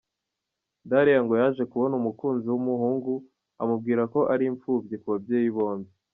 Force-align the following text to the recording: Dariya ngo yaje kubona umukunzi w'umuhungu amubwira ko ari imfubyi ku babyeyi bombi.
Dariya 0.89 1.19
ngo 1.23 1.33
yaje 1.41 1.63
kubona 1.71 1.93
umukunzi 2.01 2.45
w'umuhungu 2.49 3.11
amubwira 3.61 4.01
ko 4.13 4.19
ari 4.33 4.43
imfubyi 4.51 4.95
ku 5.01 5.07
babyeyi 5.13 5.51
bombi. 5.57 5.91